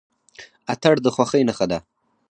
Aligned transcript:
اتن 0.73 0.95
د 1.03 1.05
خوښۍ 1.15 1.41
نښه 1.47 1.65
ده. 1.71 1.79